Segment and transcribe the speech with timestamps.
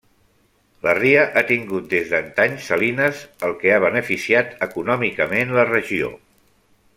[0.85, 6.11] La ria ha tingut des d'antany salines el que ha beneficiat econòmicament la regió.